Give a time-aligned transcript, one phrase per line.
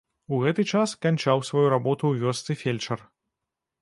[0.35, 2.99] У гэты час канчаў сваю работу ў вёсцы фельчар.